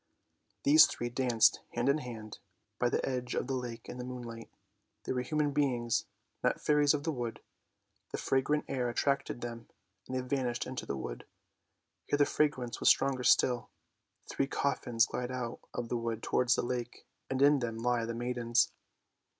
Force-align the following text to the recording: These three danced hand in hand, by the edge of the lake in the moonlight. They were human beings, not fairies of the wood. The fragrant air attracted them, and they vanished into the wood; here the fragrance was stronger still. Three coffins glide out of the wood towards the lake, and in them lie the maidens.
These 0.63 0.87
three 0.87 1.09
danced 1.11 1.59
hand 1.73 1.87
in 1.87 1.99
hand, 1.99 2.39
by 2.79 2.89
the 2.89 3.07
edge 3.07 3.35
of 3.35 3.45
the 3.45 3.53
lake 3.53 3.87
in 3.87 3.99
the 3.99 4.03
moonlight. 4.03 4.49
They 5.03 5.11
were 5.13 5.21
human 5.21 5.51
beings, 5.51 6.05
not 6.43 6.59
fairies 6.59 6.95
of 6.95 7.03
the 7.03 7.11
wood. 7.11 7.39
The 8.09 8.17
fragrant 8.17 8.65
air 8.67 8.89
attracted 8.89 9.41
them, 9.41 9.67
and 10.07 10.15
they 10.17 10.21
vanished 10.21 10.65
into 10.65 10.87
the 10.87 10.97
wood; 10.97 11.27
here 12.07 12.17
the 12.17 12.25
fragrance 12.25 12.79
was 12.79 12.89
stronger 12.89 13.23
still. 13.23 13.69
Three 14.27 14.47
coffins 14.47 15.05
glide 15.05 15.29
out 15.29 15.59
of 15.71 15.89
the 15.89 15.97
wood 15.97 16.23
towards 16.23 16.55
the 16.55 16.63
lake, 16.65 17.05
and 17.29 17.39
in 17.39 17.59
them 17.59 17.77
lie 17.77 18.03
the 18.05 18.15
maidens. 18.15 18.71